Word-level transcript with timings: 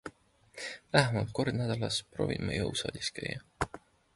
Vähemalt 0.95 1.35
kord 1.39 1.59
nädalas 1.59 1.99
proovin 2.15 2.49
ma 2.49 2.59
jõusaalis 2.59 3.13
käia. 3.19 3.79